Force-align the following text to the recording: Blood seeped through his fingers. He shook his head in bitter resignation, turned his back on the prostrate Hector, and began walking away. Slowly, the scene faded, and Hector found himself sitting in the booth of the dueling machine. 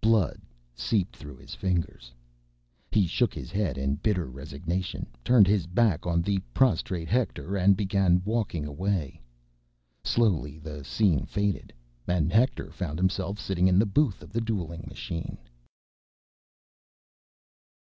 Blood 0.00 0.40
seeped 0.76 1.16
through 1.16 1.38
his 1.38 1.56
fingers. 1.56 2.12
He 2.92 3.04
shook 3.08 3.34
his 3.34 3.50
head 3.50 3.76
in 3.76 3.96
bitter 3.96 4.26
resignation, 4.26 5.08
turned 5.24 5.48
his 5.48 5.66
back 5.66 6.06
on 6.06 6.22
the 6.22 6.38
prostrate 6.54 7.08
Hector, 7.08 7.56
and 7.56 7.76
began 7.76 8.22
walking 8.24 8.64
away. 8.64 9.20
Slowly, 10.04 10.60
the 10.60 10.84
scene 10.84 11.24
faded, 11.26 11.72
and 12.06 12.32
Hector 12.32 12.70
found 12.70 12.96
himself 13.00 13.40
sitting 13.40 13.66
in 13.66 13.80
the 13.80 13.84
booth 13.84 14.22
of 14.22 14.30
the 14.32 14.40
dueling 14.40 14.84
machine. 14.88 15.36